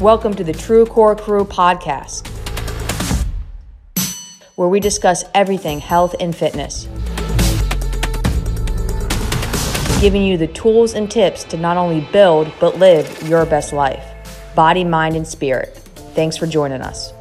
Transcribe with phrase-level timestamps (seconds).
[0.00, 2.26] Welcome to the True Core Crew podcast,
[4.56, 6.86] where we discuss everything health and fitness,
[10.00, 14.02] giving you the tools and tips to not only build but live your best life
[14.54, 15.76] body, mind, and spirit.
[16.14, 17.12] Thanks for joining us.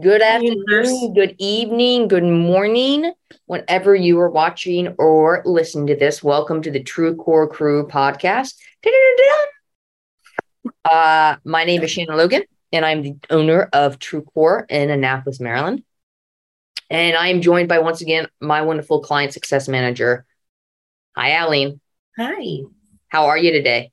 [0.00, 3.12] Good afternoon, good evening, good morning,
[3.46, 6.22] whenever you are watching or listening to this.
[6.22, 8.54] Welcome to the True Core Crew podcast.
[10.84, 15.40] Uh, my name is Shannon Logan, and I'm the owner of True Core in Annapolis,
[15.40, 15.82] Maryland.
[16.90, 20.26] And I am joined by once again my wonderful client success manager.
[21.16, 21.80] Hi, Aline.
[22.16, 22.60] Hi.
[23.08, 23.90] How are you today?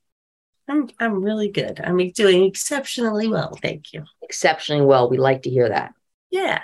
[0.68, 1.80] I'm I'm really good.
[1.84, 3.58] I'm doing exceptionally well.
[3.62, 4.04] Thank you.
[4.22, 5.10] Exceptionally well.
[5.10, 5.94] We like to hear that.
[6.32, 6.62] Yeah.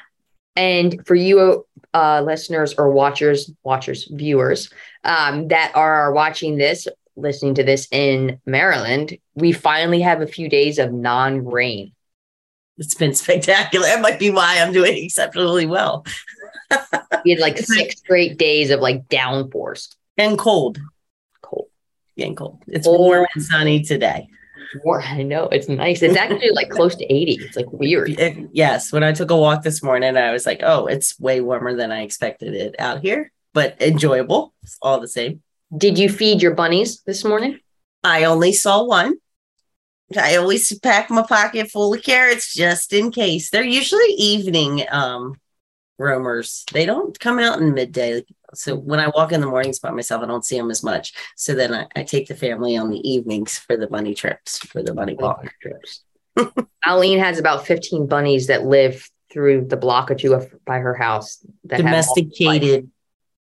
[0.55, 4.69] And for you uh, listeners or watchers, watchers, viewers
[5.03, 10.49] um, that are watching this, listening to this in Maryland, we finally have a few
[10.49, 11.93] days of non-rain.
[12.77, 13.85] It's been spectacular.
[13.85, 16.05] That might be why I'm doing exceptionally well.
[17.23, 20.79] we had like six straight days of like downpours and cold.
[22.17, 22.63] Getting cold.
[22.67, 22.99] It's cold.
[22.99, 24.27] warm and sunny today.
[24.85, 26.01] More, I know it's nice.
[26.03, 27.33] It's actually like close to 80.
[27.33, 28.09] It's like weird.
[28.11, 28.91] It, yes.
[28.91, 31.91] When I took a walk this morning, I was like, oh, it's way warmer than
[31.91, 35.41] I expected it out here, but enjoyable it's all the same.
[35.75, 37.59] Did you feed your bunnies this morning?
[38.03, 39.15] I only saw one.
[40.17, 43.49] I always pack my pocket full of carrots just in case.
[43.49, 45.35] They're usually evening um,
[45.97, 46.65] roamers.
[46.73, 48.23] They don't come out in midday.
[48.53, 51.13] So when I walk in the mornings by myself, I don't see them as much.
[51.35, 54.83] So then I, I take the family on the evenings for the bunny trips, for
[54.83, 56.03] the bunny walk trips.
[56.85, 61.45] Aline has about 15 bunnies that live through the block or two by her house.
[61.65, 62.89] Domesticated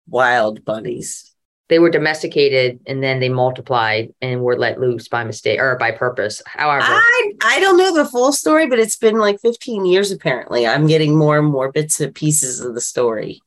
[0.08, 1.32] wild bunnies
[1.72, 5.90] they were domesticated and then they multiplied and were let loose by mistake or by
[5.90, 6.42] purpose.
[6.44, 10.66] However, I, I don't know the full story, but it's been like 15 years apparently.
[10.66, 13.40] I'm getting more and more bits and pieces of the story.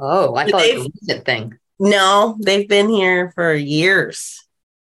[0.00, 1.58] Oh, I thought it was a recent thing.
[1.78, 4.46] No, they've been here for years.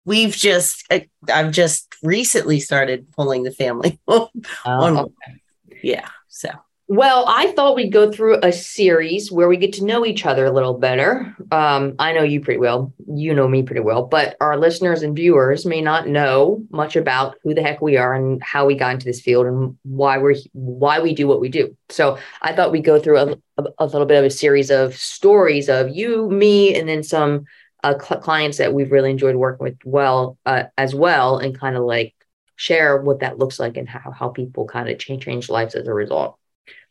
[0.05, 0.85] We've just,
[1.33, 4.01] I've just recently started pulling the family.
[4.09, 4.31] oh,
[4.67, 5.41] okay.
[5.83, 6.09] Yeah.
[6.29, 6.51] So
[6.87, 10.45] well, I thought we'd go through a series where we get to know each other
[10.45, 11.35] a little better.
[11.51, 15.17] Um, I know you pretty well, you know me pretty well, but our listeners and
[15.17, 18.93] viewers may not know much about who the heck we are and how we got
[18.93, 21.75] into this field and why we're why we do what we do.
[21.89, 24.95] So I thought we'd go through a, a, a little bit of a series of
[24.95, 27.47] stories of you, me, and then some
[27.83, 31.77] uh, cl- clients that we've really enjoyed working with well uh, as well, and kind
[31.77, 32.15] of like
[32.57, 35.89] share what that looks like and how how people kind of change change lives as
[35.89, 36.39] a result.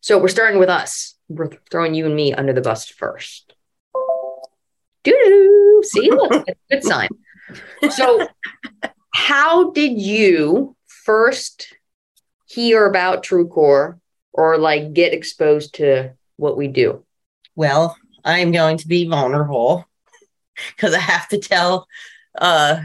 [0.02, 1.16] So we're starting with us.
[1.30, 3.54] We're throwing you and me under the bus first.
[5.04, 5.84] Doo doo.
[5.86, 7.10] See, look, good sign.
[7.90, 8.28] So,
[9.12, 11.74] how did you first
[12.46, 14.00] hear about TrueCore
[14.32, 17.04] or like get exposed to what we do?
[17.56, 19.86] Well, I'm going to be vulnerable
[20.76, 21.88] because I have to tell
[22.38, 22.82] uh,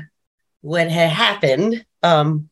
[0.60, 1.84] what had happened.
[2.02, 2.50] Um,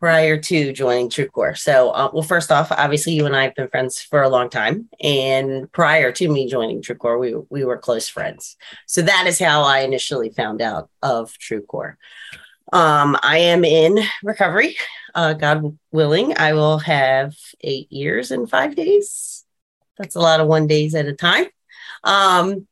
[0.00, 1.56] prior to joining TrueCore.
[1.56, 4.48] So, uh, well, first off, obviously, you and I have been friends for a long
[4.48, 8.56] time, and prior to me joining TrueCore, we we were close friends.
[8.86, 11.96] So that is how I initially found out of TrueCore.
[12.72, 14.76] Um, I am in recovery.
[15.14, 19.44] Uh, God willing, I will have eight years in five days.
[19.96, 21.46] That's a lot of one days at a time.
[22.04, 22.68] Um,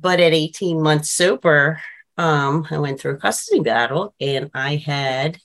[0.00, 1.80] but at 18 months sober,
[2.16, 5.38] um, I went through a custody battle and I had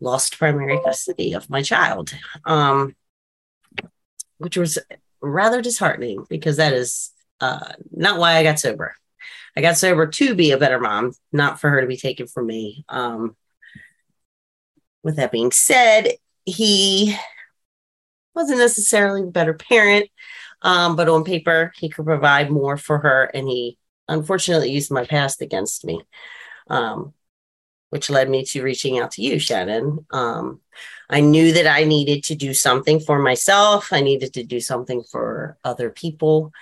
[0.00, 2.12] lost primary custody of my child,
[2.44, 2.94] um,
[4.38, 4.78] which was
[5.20, 7.10] rather disheartening because that is
[7.40, 8.94] uh, not why I got sober.
[9.56, 12.46] I got sober to be a better mom, not for her to be taken from
[12.46, 12.84] me.
[12.88, 13.36] Um,
[15.02, 16.12] with that being said,
[16.44, 17.16] he
[18.34, 20.08] wasn't necessarily a better parent,
[20.62, 23.24] um, but on paper, he could provide more for her.
[23.24, 26.02] And he unfortunately used my past against me.
[26.68, 27.14] Um,
[27.90, 30.06] which led me to reaching out to you, Shannon.
[30.10, 30.60] Um,
[31.10, 33.92] I knew that I needed to do something for myself.
[33.92, 36.52] I needed to do something for other people.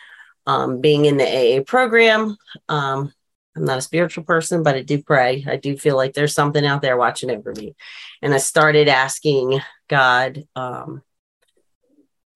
[0.47, 1.27] Um, being in the
[1.59, 2.37] AA program,
[2.69, 3.13] um,
[3.57, 5.45] I'm not a spiritual person, but I do pray.
[5.49, 7.75] I do feel like there's something out there watching over me.
[8.23, 11.03] And I started asking God um,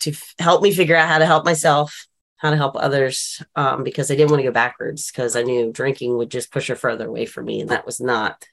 [0.00, 2.06] to f- help me figure out how to help myself,
[2.38, 5.70] how to help others, um, because I didn't want to go backwards because I knew
[5.70, 7.60] drinking would just push her further away from me.
[7.60, 8.46] And that was not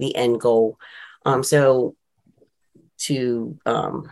[0.00, 0.78] the end goal.
[1.24, 1.94] Um, so
[3.00, 4.10] to um,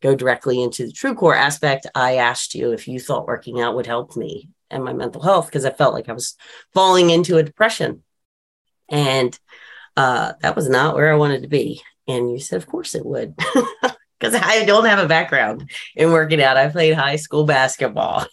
[0.00, 3.74] go directly into the true core aspect, I asked you if you thought working out
[3.74, 6.36] would help me and my mental health because I felt like I was
[6.72, 8.02] falling into a depression.
[8.88, 9.38] And
[9.96, 11.82] uh, that was not where I wanted to be.
[12.08, 13.34] And you said, of course it would.
[14.22, 16.56] Because I don't have a background in working out.
[16.56, 18.24] I played high school basketball.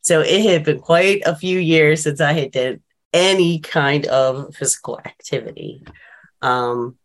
[0.00, 2.80] So it had been quite a few years since I had did
[3.12, 5.84] any kind of physical activity.
[6.40, 6.96] Um,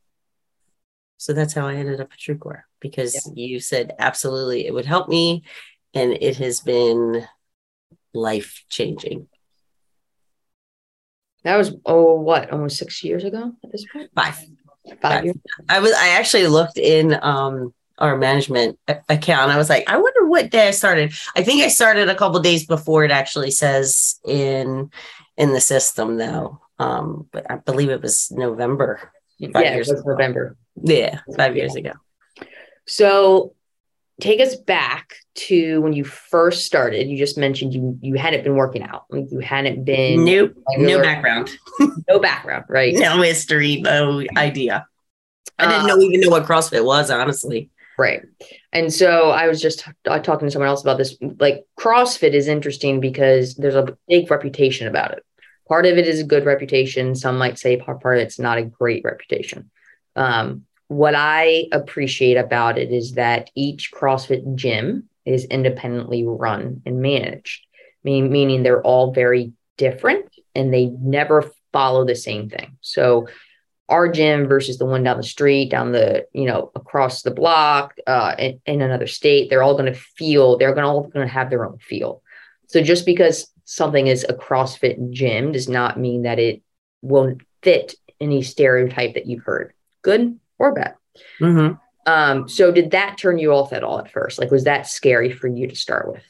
[1.18, 3.48] so that's how I ended up at TrueCore because yeah.
[3.48, 5.44] you said absolutely it would help me.
[5.94, 7.26] And it has been
[8.14, 9.28] life changing.
[11.44, 14.12] That was oh what almost six years ago at this point.
[14.14, 14.36] Five.
[14.36, 15.26] Five, Five.
[15.26, 15.38] years.
[15.70, 18.78] I was I actually looked in um our management
[19.10, 19.52] account.
[19.52, 21.14] I was like, I wonder what day I started.
[21.36, 24.92] I think I started a couple days before it actually says in
[25.38, 26.62] in the system though.
[26.80, 29.12] Um, but I believe it was November.
[29.38, 30.02] yeah, it was ago.
[30.06, 30.58] November.
[30.76, 31.94] Yeah, five years ago.
[32.86, 33.56] So
[34.20, 37.08] take us back to when you first started.
[37.08, 39.06] You just mentioned you you hadn't been working out.
[39.12, 41.50] You hadn't been nope, no background.
[42.08, 42.94] no background, right?
[42.98, 44.88] No history, no idea.
[45.60, 47.72] I didn't know um, even know what CrossFit was, honestly.
[47.98, 48.22] Right.
[48.72, 51.18] And so I was just uh, talking to someone else about this.
[51.40, 55.24] Like CrossFit is interesting because there's a big reputation about it.
[55.68, 57.16] Part of it is a good reputation.
[57.16, 59.72] Some might say part, part of it's not a great reputation.
[60.16, 67.02] Um, what I appreciate about it is that each CrossFit gym is independently run and
[67.02, 67.66] managed,
[68.04, 72.78] mean, meaning they're all very different and they never follow the same thing.
[72.82, 73.28] So
[73.90, 77.96] our gym versus the one down the street, down the, you know, across the block,
[78.06, 81.26] uh, in, in another state, they're all going to feel, they're going to all going
[81.26, 82.22] to have their own feel.
[82.68, 86.62] So just because something is a CrossFit gym does not mean that it
[87.02, 89.74] won't fit any stereotype that you've heard.
[90.02, 90.96] Good, or bad.
[91.40, 91.76] Mm-hmm.
[92.06, 94.40] Um, so did that turn you off at all at first?
[94.40, 96.24] Like, was that scary for you to start with?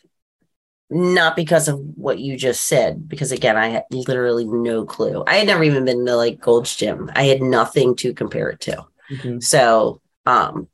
[0.89, 5.23] Not because of what you just said, because again, I had literally no clue.
[5.27, 7.11] I had never even been to like Gold's Gym.
[7.13, 8.85] I had nothing to compare it to.
[9.11, 9.39] Mm-hmm.
[9.39, 10.69] So, um,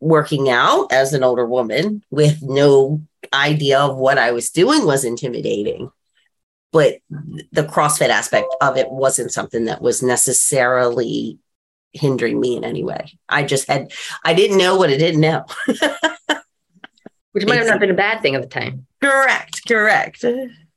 [0.00, 3.00] working out as an older woman with no
[3.32, 5.90] idea of what I was doing was intimidating.
[6.72, 11.38] But the CrossFit aspect of it wasn't something that was necessarily
[11.92, 13.18] hindering me in any way.
[13.28, 13.92] I just had,
[14.24, 15.44] I didn't know what I didn't know.
[17.36, 18.86] Which might have not been a bad thing at the time.
[19.02, 19.60] Correct.
[19.68, 20.24] Correct.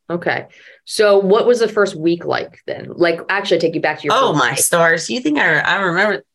[0.09, 0.47] Okay.
[0.83, 2.91] So what was the first week like then?
[2.93, 5.09] Like actually take you back to your Oh my stars.
[5.09, 6.25] You think I I remember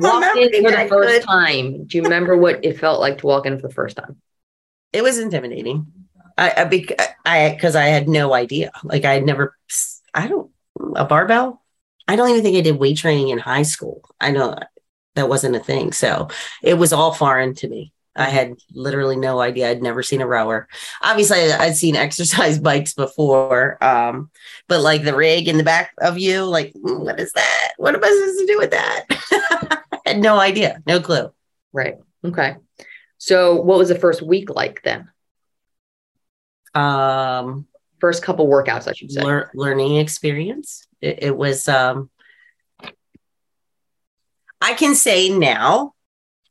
[0.00, 1.22] walked in for the first good.
[1.24, 1.84] time.
[1.84, 4.16] Do you remember what it felt like to walk in for the first time?
[4.94, 5.92] It was intimidating.
[6.38, 8.72] I, I because I because I had no idea.
[8.82, 9.54] Like I had never
[10.14, 10.50] I don't
[10.96, 11.60] a barbell.
[12.08, 14.08] I don't even think I did weight training in high school.
[14.22, 14.56] I know
[15.16, 15.92] that wasn't a thing.
[15.92, 16.28] So
[16.62, 17.92] it was all foreign to me.
[18.16, 19.70] I had literally no idea.
[19.70, 20.68] I'd never seen a rower.
[21.02, 24.30] Obviously, I'd seen exercise bikes before, um,
[24.68, 27.72] but like the rig in the back of you, like, mm, what is that?
[27.76, 29.04] What am I supposed to do with that?
[29.10, 31.32] I had no idea, no clue.
[31.72, 31.96] Right.
[32.24, 32.56] Okay.
[33.18, 35.08] So, what was the first week like then?
[36.74, 37.66] Um,
[38.00, 39.22] first couple workouts, I should say.
[39.22, 42.10] Lear- learning experience it, it was um
[44.60, 45.92] I can say now,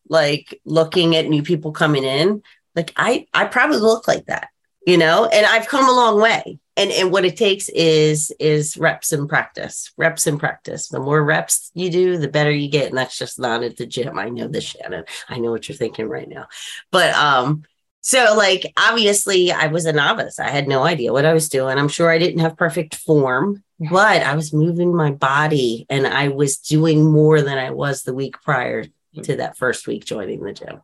[0.10, 2.42] like looking at new people coming in,
[2.76, 4.50] like I I probably look like that,
[4.86, 6.60] you know, and I've come a long way.
[6.76, 10.88] And and what it takes is is reps and practice, reps and practice.
[10.88, 12.90] The more reps you do, the better you get.
[12.90, 14.18] And that's just not at the gym.
[14.18, 15.06] I know this, Shannon.
[15.30, 16.48] I know what you're thinking right now.
[16.92, 17.64] But um,
[18.02, 20.40] so like obviously I was a novice.
[20.40, 21.78] I had no idea what I was doing.
[21.78, 26.30] I'm sure I didn't have perfect form but I was moving my body and I
[26.30, 28.86] was doing more than I was the week prior
[29.22, 30.82] to that first week joining the gym.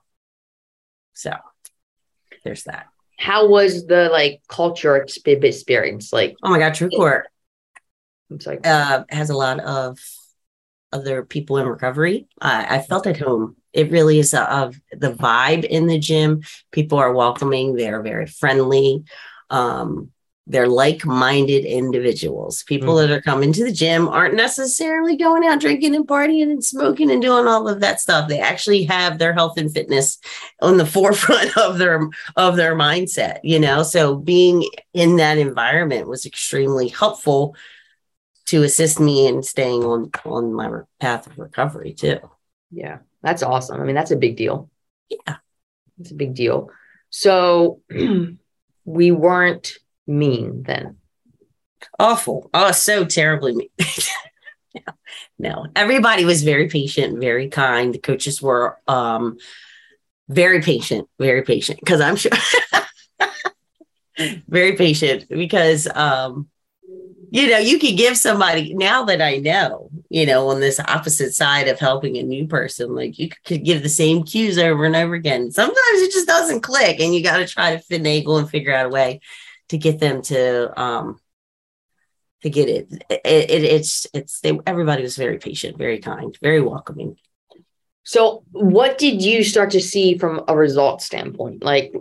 [1.13, 1.33] So
[2.43, 2.87] there's that.
[3.17, 6.13] How was the like culture experience?
[6.13, 7.25] Like, oh my God, True Core.
[8.31, 8.59] I'm sorry.
[8.63, 9.99] Uh, has a lot of
[10.91, 12.27] other people in recovery.
[12.39, 13.55] I, I felt at home.
[13.73, 16.41] It really is of the vibe in the gym.
[16.71, 17.75] People are welcoming.
[17.75, 19.03] They're very friendly.
[19.49, 20.11] Um,
[20.49, 22.63] they're like-minded individuals.
[22.63, 23.07] People mm-hmm.
[23.07, 27.11] that are coming to the gym aren't necessarily going out drinking and partying and smoking
[27.11, 28.27] and doing all of that stuff.
[28.27, 30.17] They actually have their health and fitness
[30.59, 33.83] on the forefront of their of their mindset, you know.
[33.83, 37.55] So being in that environment was extremely helpful
[38.47, 42.19] to assist me in staying on on my path of recovery too.
[42.71, 42.99] Yeah.
[43.21, 43.79] That's awesome.
[43.79, 44.69] I mean, that's a big deal.
[45.09, 45.35] Yeah.
[45.99, 46.71] It's a big deal.
[47.11, 47.81] So
[48.85, 49.77] we weren't
[50.09, 50.97] mean then?
[51.97, 52.49] Awful.
[52.53, 53.69] Oh, so terribly mean.
[55.39, 57.93] no, everybody was very patient, very kind.
[57.93, 59.37] The coaches were um,
[60.27, 61.79] very patient, very patient.
[61.79, 62.31] Because I'm sure
[64.47, 66.47] very patient because um
[67.31, 71.33] you know you could give somebody now that i know you know on this opposite
[71.33, 74.95] side of helping a new person like you could give the same cues over and
[74.95, 78.49] over again sometimes it just doesn't click and you got to try to finagle and
[78.49, 79.21] figure out a way
[79.69, 81.19] to get them to um
[82.41, 86.61] to get it, it, it it's it's they everybody was very patient very kind very
[86.61, 87.17] welcoming
[88.03, 91.93] so what did you start to see from a result standpoint like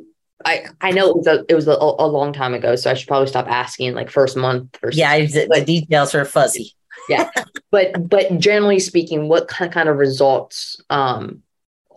[0.45, 2.95] I I know it was a it was a, a, long time ago, so I
[2.95, 5.19] should probably stop asking like first month or yeah.
[5.19, 6.75] the details are fuzzy.
[7.09, 7.31] yeah,
[7.71, 11.43] but but generally speaking, what kind kind of results um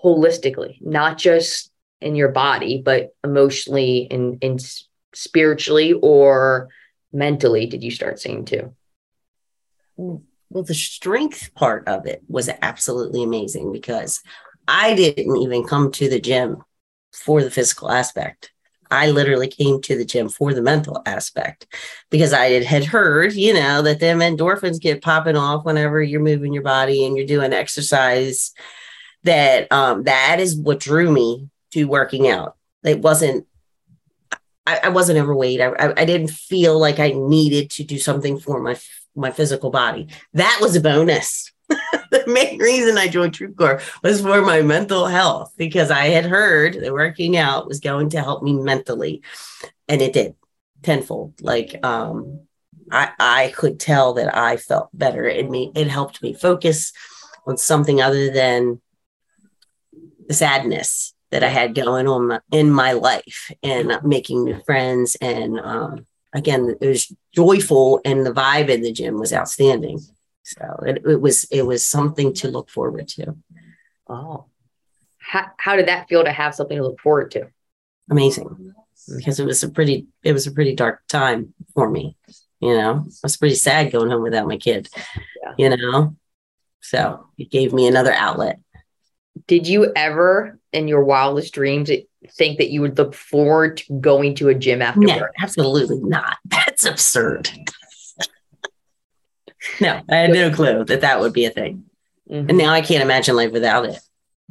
[0.03, 4.59] holistically, not just in your body, but emotionally and and
[5.13, 6.69] spiritually or
[7.13, 8.73] mentally, did you start seeing too?
[9.97, 14.21] Well, the strength part of it was absolutely amazing because
[14.67, 16.63] I didn't even come to the gym
[17.13, 18.51] for the physical aspect.
[18.89, 21.65] I literally came to the gym for the mental aspect
[22.09, 26.51] because I had heard, you know, that them endorphins get popping off whenever you're moving
[26.51, 28.51] your body and you're doing exercise.
[29.23, 32.57] That um, that is what drew me to working out.
[32.83, 33.47] It wasn't.
[34.65, 35.59] I, I wasn't overweight.
[35.59, 38.79] I, I, didn't feel like I needed to do something for my
[39.15, 40.07] my physical body.
[40.33, 41.51] That was a bonus
[42.11, 46.75] the main reason I joined TrueCore was for my mental health because I had heard
[46.75, 49.21] that working out was going to help me mentally,
[49.87, 50.35] and it did
[50.83, 51.41] tenfold.
[51.41, 52.41] Like um,
[52.91, 55.25] I I could tell that I felt better.
[55.25, 56.93] It me it helped me focus
[57.45, 58.81] on something other than
[60.27, 65.15] the sadness that I had going on in my life and making new friends.
[65.21, 69.99] And um, again, it was joyful, and the vibe in the gym was outstanding.
[70.43, 73.35] So it, it was it was something to look forward to.
[74.09, 74.45] Oh,
[75.19, 77.47] how how did that feel to have something to look forward to?
[78.09, 78.73] Amazing,
[79.15, 82.17] because it was a pretty it was a pretty dark time for me.
[82.59, 84.89] You know, I was pretty sad going home without my kid.
[85.41, 85.53] Yeah.
[85.57, 86.15] You know,
[86.81, 88.59] so it gave me another outlet.
[89.47, 91.89] Did you ever, in your wildest dreams,
[92.31, 96.37] think that you would look forward to going to a gym after no, absolutely not.
[96.45, 97.49] That's absurd
[99.79, 101.85] no, I had no clue that that would be a thing.
[102.29, 102.49] Mm-hmm.
[102.49, 103.99] And now I can't imagine life without it.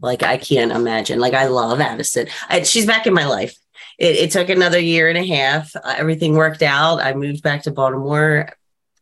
[0.01, 1.19] Like I can't imagine.
[1.19, 2.29] Like I love Addison.
[2.49, 3.57] I, she's back in my life.
[3.99, 5.75] It, it took another year and a half.
[5.77, 7.01] Uh, everything worked out.
[7.01, 8.51] I moved back to Baltimore.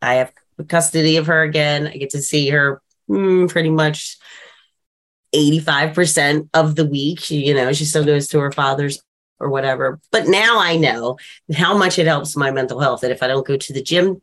[0.01, 0.33] I have
[0.67, 1.87] custody of her again.
[1.87, 4.17] I get to see her mm, pretty much
[5.33, 7.19] 85% of the week.
[7.19, 9.01] She, you know, she still goes to her father's
[9.39, 9.99] or whatever.
[10.11, 11.17] But now I know
[11.55, 14.21] how much it helps my mental health that if I don't go to the gym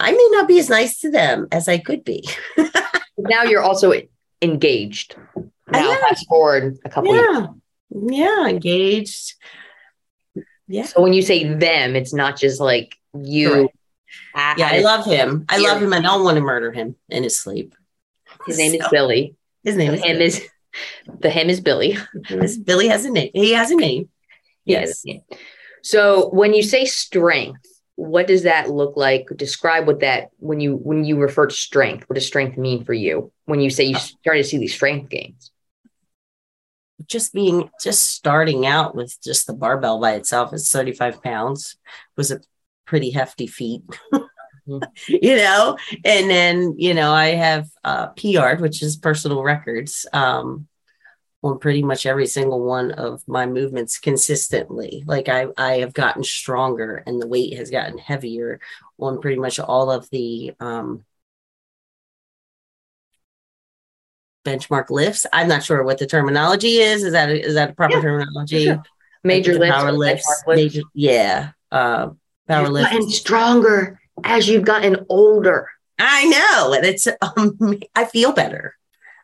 [0.00, 2.26] I may not be as nice to them as I could be.
[3.18, 3.92] now you're also
[4.40, 5.14] engaged.
[5.70, 7.40] Now fast forward a couple yeah.
[7.40, 7.48] years.
[7.90, 9.34] Yeah, engaged.
[10.66, 10.84] Yeah.
[10.84, 13.68] So when you say them, it's not just like you.
[14.34, 15.44] Yeah, I, I love him.
[15.48, 15.92] I love him.
[15.92, 17.74] I don't want to murder him in his sleep.
[18.46, 19.36] His name so, is Billy.
[19.64, 20.24] His name is him Billy.
[20.24, 20.48] is
[21.20, 21.96] the him is Billy.
[22.64, 23.30] Billy has a name.
[23.34, 24.08] He has a name.
[24.64, 25.02] Yes.
[25.04, 25.20] yes.
[25.82, 27.66] So when you say strength,
[28.00, 32.08] what does that look like describe what that when you when you refer to strength
[32.08, 35.10] what does strength mean for you when you say you started to see these strength
[35.10, 35.50] gains
[37.06, 41.76] just being just starting out with just the barbell by itself is 35 pounds
[42.16, 42.40] was a
[42.86, 44.24] pretty hefty feat mm-hmm.
[45.08, 50.66] you know and then you know i have uh pr which is personal records um
[51.42, 55.02] on pretty much every single one of my movements consistently.
[55.06, 58.60] Like I, I have gotten stronger and the weight has gotten heavier
[58.98, 61.04] on pretty much all of the um,
[64.44, 65.26] benchmark lifts.
[65.32, 67.04] I'm not sure what the terminology is.
[67.04, 68.64] Is that a, is that a proper yeah, terminology?
[68.66, 68.82] Sure.
[69.22, 72.08] Major lifts, power lifts, major, yeah, uh,
[72.48, 72.90] power lifts.
[72.90, 75.68] Gotten stronger as you've gotten older.
[75.98, 78.74] I know, and it's um, I feel better.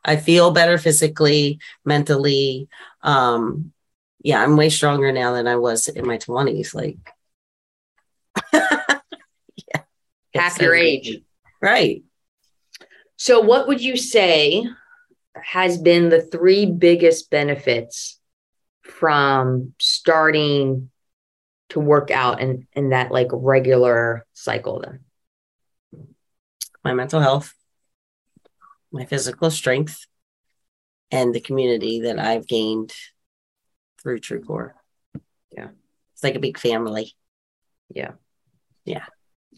[0.05, 2.69] I feel better physically, mentally.
[3.03, 3.73] Um,
[4.23, 6.75] yeah, I'm way stronger now than I was in my 20s.
[6.75, 6.99] Like,
[8.53, 9.83] yeah,
[10.35, 11.23] half your age.
[11.61, 12.05] Right.
[13.17, 14.67] So, what would you say
[15.35, 18.19] has been the three biggest benefits
[18.83, 20.91] from starting
[21.71, 25.01] to work out in, in that like regular cycle then?
[26.85, 27.53] My mental health,
[28.93, 30.07] my physical strength,
[31.11, 32.93] and the community that I've gained
[34.01, 34.75] through True Core.
[35.51, 35.69] Yeah.
[36.15, 37.15] It's like a big family.
[37.89, 38.13] Yeah.
[38.85, 39.05] Yeah.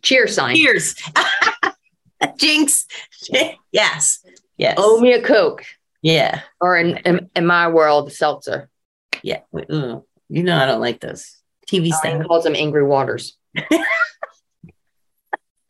[0.03, 0.57] Cheers sign.
[0.57, 0.95] Cheers.
[2.39, 2.87] Jinx.
[3.73, 4.25] yes.
[4.57, 4.75] Yes.
[4.79, 5.65] Owe me a Coke.
[6.03, 6.43] Yeah.
[6.61, 8.69] Or in, in, in my world, seltzer.
[9.23, 9.41] Yeah.
[9.53, 11.38] You know I don't like those
[11.71, 12.27] TV stuff.
[12.27, 13.37] calls them angry waters.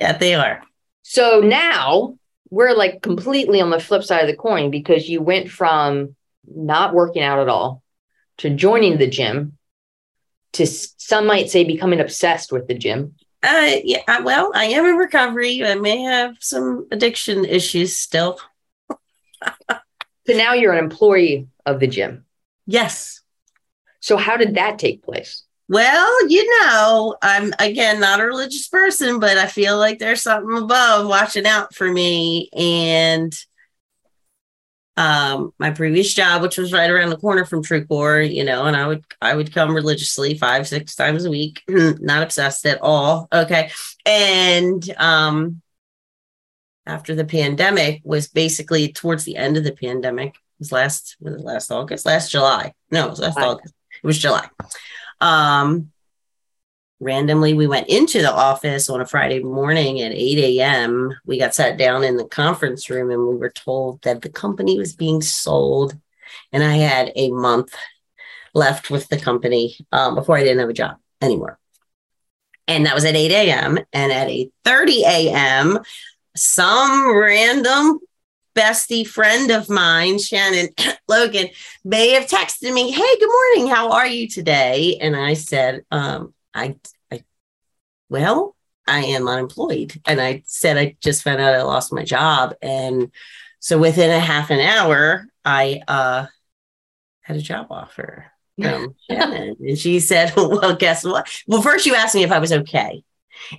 [0.01, 0.63] Yeah, they are.
[1.03, 2.17] So now
[2.51, 6.15] we're like completely on the flip side of the coin because you went from
[6.47, 7.83] not working out at all
[8.39, 9.59] to joining the gym
[10.53, 13.15] to some might say becoming obsessed with the gym.
[13.43, 14.03] Uh, yeah.
[14.07, 15.65] I- Well, I am in recovery.
[15.65, 18.39] I may have some addiction issues still.
[20.27, 22.27] So now you're an employee of the gym.
[22.67, 23.23] Yes.
[24.01, 25.43] So how did that take place?
[25.69, 30.57] Well, you know, I'm again not a religious person, but I feel like there's something
[30.57, 32.49] above watching out for me.
[32.55, 33.35] And
[34.97, 38.77] um, my previous job, which was right around the corner from TrueCore, you know, and
[38.77, 43.29] I would I would come religiously five, six times a week, not obsessed at all.
[43.33, 43.71] Okay.
[44.07, 45.61] And um
[46.87, 51.35] after the pandemic was basically towards the end of the pandemic, it was last was
[51.35, 52.73] it last August, last July.
[52.91, 53.75] No, it was last August.
[54.03, 54.49] It was July.
[55.21, 55.93] Um,
[57.01, 61.15] randomly, we went into the office on a Friday morning at 8 a.m.
[61.25, 64.79] We got sat down in the conference room and we were told that the company
[64.79, 65.97] was being sold.
[66.53, 67.75] And I had a month
[68.55, 71.59] left with the company um, before I didn't have a job anymore.
[72.67, 73.79] And that was at 8 a.m.
[73.93, 75.79] And at 8:30 a.m.,
[76.37, 77.99] some random
[78.55, 80.69] bestie friend of mine, Shannon
[81.09, 81.49] Logan,
[81.85, 83.73] may have texted me, "Hey, good morning.
[83.73, 86.77] How are you today?" And I said, um, "I,
[87.11, 87.25] I,
[88.09, 92.55] well, I am unemployed." And I said, "I just found out I lost my job."
[92.63, 93.11] And
[93.61, 96.27] so within a half an hour, I uh,
[97.23, 98.27] had a job offer
[98.63, 101.29] from Shannon, and she said, "Well, guess what?
[101.47, 103.03] Well, first you asked me if I was okay."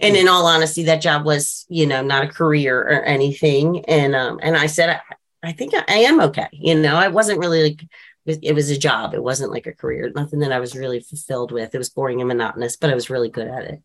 [0.02, 3.86] And in all honesty, that job was, you know, not a career or anything.
[3.86, 6.48] And um, and I said, I, I think I, I am okay.
[6.52, 7.82] You know, I wasn't really like
[8.26, 9.14] it was a job.
[9.14, 11.74] It wasn't like a career, nothing that I was really fulfilled with.
[11.74, 13.82] It was boring and monotonous, but I was really good at it.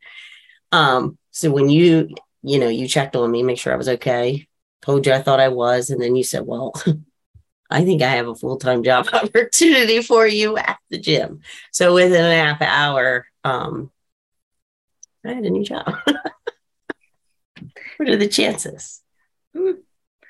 [0.72, 4.46] Um, so when you, you know, you checked on me, make sure I was okay,
[4.82, 6.74] told you I thought I was, and then you said, Well,
[7.70, 11.40] I think I have a full-time job opportunity for you at the gym.
[11.72, 13.90] So within a half hour, um,
[15.24, 15.94] I had a new job.
[17.96, 19.00] what are the chances?
[19.54, 19.72] Hmm.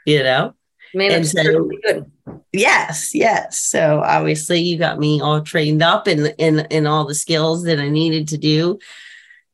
[0.06, 0.54] You know?
[0.94, 2.10] Man, And so- good.
[2.52, 3.58] Yes, yes.
[3.58, 7.80] So obviously you got me all trained up in in in all the skills that
[7.80, 8.78] I needed to do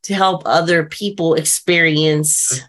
[0.02, 2.60] to help other people experience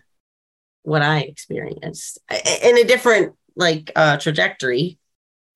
[0.84, 4.98] what I experienced in a different like uh trajectory,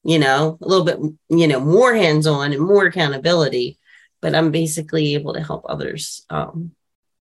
[0.04, 1.00] you know, a little bit
[1.30, 3.80] you know, more hands-on and more accountability,
[4.22, 6.72] but I'm basically able to help others um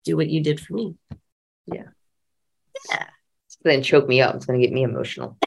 [0.05, 0.97] do what you did for me.
[1.67, 1.85] Yeah.
[2.91, 3.07] Yeah.
[3.63, 4.35] Then choke me up.
[4.35, 5.39] It's going to get me emotional.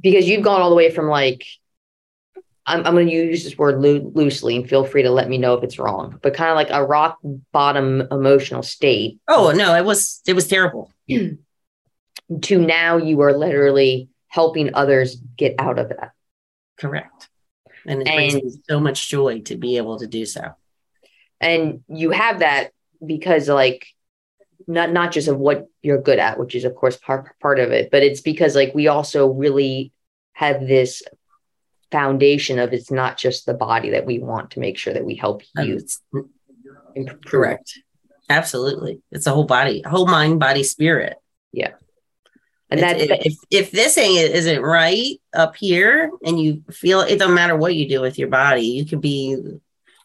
[0.00, 1.44] Because you've gone all the way from like,
[2.66, 5.38] I'm, I'm going to use this word loo- loosely and feel free to let me
[5.38, 7.18] know if it's wrong, but kind of like a rock
[7.52, 10.92] bottom emotional state Oh no, it was it was terrible.
[11.08, 16.12] to now you are literally helping others get out of that.
[16.78, 17.28] Correct.
[17.86, 20.52] And it brings And- me so much joy to be able to do so.
[21.40, 22.70] And you have that
[23.04, 23.86] because like,
[24.66, 27.72] not not just of what you're good at, which is of course part part of
[27.72, 29.92] it, but it's because like we also really
[30.32, 31.02] have this
[31.90, 35.14] foundation of it's not just the body that we want to make sure that we
[35.14, 35.80] help you
[37.24, 37.78] correct.
[38.28, 39.00] Absolutely.
[39.10, 41.16] It's a whole body, whole mind, body, spirit.
[41.52, 41.72] Yeah.
[42.70, 47.34] And that if, if this thing isn't right up here and you feel it don't
[47.34, 49.36] matter what you do with your body, you could be,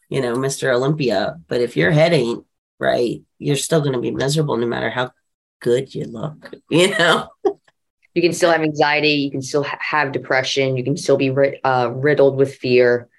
[0.09, 0.73] you know, Mr.
[0.73, 2.43] Olympia, but if your head ain't
[2.79, 5.11] right, you're still going to be miserable no matter how
[5.61, 7.29] good you look, you know?
[8.13, 11.29] you can still have anxiety you can still ha- have depression you can still be
[11.29, 13.09] rid- uh, riddled with fear.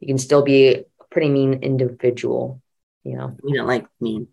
[0.00, 2.60] You can still be a pretty mean individual
[3.06, 3.36] you know?
[3.44, 4.28] You don't like mean.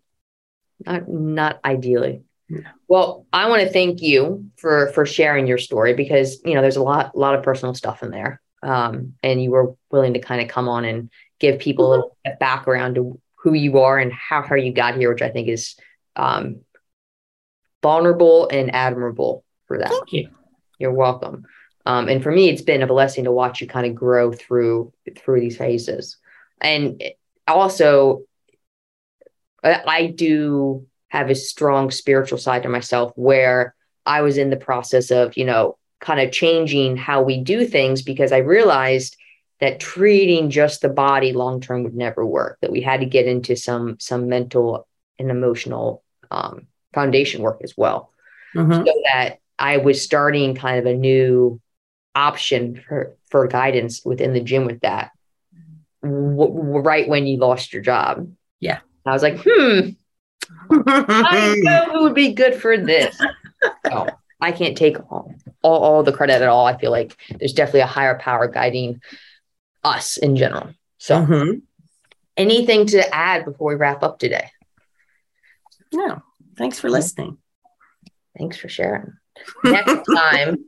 [0.84, 2.22] not not ideally.
[2.88, 6.76] Well i want to thank you for for sharing your story because you know there's
[6.76, 8.40] a lot lot of personal stuff in there.
[8.62, 12.16] Um and you were willing to kind of come on and give people a little
[12.24, 15.48] bit background to who you are and how how you got here which i think
[15.48, 15.76] is
[16.16, 16.56] um
[17.84, 20.28] vulnerable and admirable for that Thank you.
[20.78, 21.44] you're welcome.
[21.86, 24.92] Um, and for me, it's been a blessing to watch you kind of grow through
[25.18, 26.16] through these phases.
[26.60, 27.02] And
[27.46, 28.22] also,
[29.62, 33.74] I, I do have a strong spiritual side to myself where
[34.06, 38.00] I was in the process of, you know, kind of changing how we do things
[38.00, 39.16] because I realized
[39.64, 42.58] that treating just the body long term would never work.
[42.60, 44.86] That we had to get into some some mental
[45.18, 48.12] and emotional um, foundation work as well
[48.54, 48.86] Mhm.
[48.86, 51.60] so that I was starting kind of a new
[52.14, 55.10] option for for guidance within the gym with that
[56.02, 58.28] w- right when you lost your job.
[58.60, 58.80] Yeah.
[59.06, 59.90] I was like, hmm,
[60.70, 63.18] I know who would be good for this.
[63.86, 64.08] So
[64.40, 66.66] I can't take all, all, all the credit at all.
[66.66, 69.00] I feel like there's definitely a higher power guiding
[69.84, 70.70] us in general.
[70.98, 71.62] So, Mhm.
[72.36, 74.50] anything to add before we wrap up today?
[75.92, 76.22] No,
[76.56, 77.38] thanks for listening.
[78.36, 79.12] Thanks for sharing.
[79.62, 80.64] Next time,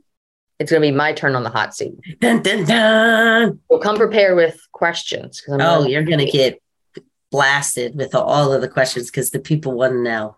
[0.59, 1.95] it's going to be my turn on the hot seat.
[2.19, 3.59] Dun, dun, dun.
[3.69, 5.43] We'll come prepared with questions.
[5.51, 6.61] I'm Oh, really- you're going to get
[7.31, 10.37] blasted with all of the questions because the people want to know.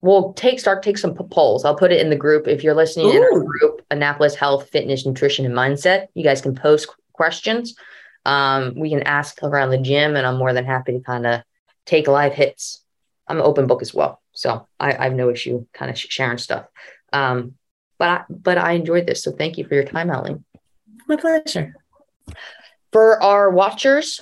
[0.00, 1.64] We'll take start take some polls.
[1.64, 2.46] I'll put it in the group.
[2.46, 6.54] If you're listening in our group, Annapolis Health, Fitness, Nutrition, and Mindset, you guys can
[6.54, 7.74] post questions.
[8.28, 11.40] Um, we can ask around the gym, and I'm more than happy to kind of
[11.86, 12.84] take live hits.
[13.26, 16.36] I'm an open book as well, so I, I have no issue kind of sharing
[16.36, 16.66] stuff.
[17.10, 17.54] Um,
[17.98, 20.44] but I, but I enjoyed this, so thank you for your time, Eileen.
[21.06, 21.74] My pleasure.
[22.92, 24.20] For our watchers,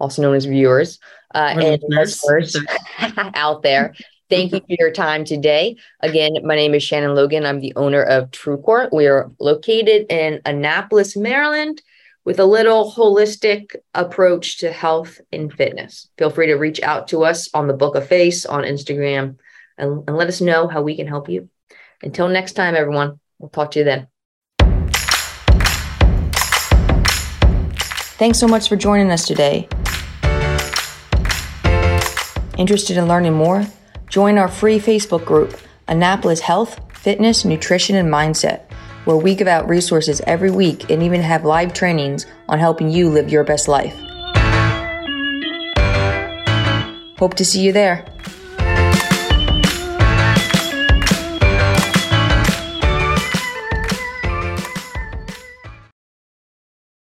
[0.00, 0.98] also known as viewers,
[1.34, 2.56] uh, and listeners.
[3.34, 3.94] out there.
[4.30, 5.76] Thank you for your time today.
[6.00, 7.44] Again, my name is Shannon Logan.
[7.44, 8.88] I'm the owner of TrueCore.
[8.94, 11.82] We are located in Annapolis, Maryland,
[12.26, 16.10] with a little holistic approach to health and fitness.
[16.18, 19.36] Feel free to reach out to us on the Book of Face on Instagram
[19.78, 21.48] and, and let us know how we can help you.
[22.02, 24.08] Until next time, everyone, we'll talk to you then.
[28.18, 29.68] Thanks so much for joining us today.
[32.58, 33.64] Interested in learning more?
[34.08, 38.62] Join our free Facebook group, Annapolis Health, Fitness, Nutrition, and Mindset,
[39.06, 43.08] where we give out resources every week and even have live trainings on helping you
[43.08, 43.96] live your best life.
[47.18, 48.04] Hope to see you there.